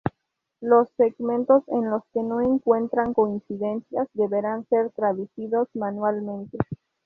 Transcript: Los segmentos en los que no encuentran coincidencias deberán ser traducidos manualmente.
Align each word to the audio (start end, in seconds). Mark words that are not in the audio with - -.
Los 0.61 0.89
segmentos 0.97 1.63
en 1.67 1.91
los 1.91 2.01
que 2.11 2.23
no 2.23 2.41
encuentran 2.41 3.13
coincidencias 3.13 4.07
deberán 4.13 4.65
ser 4.67 4.89
traducidos 4.93 5.69
manualmente. 5.75 6.57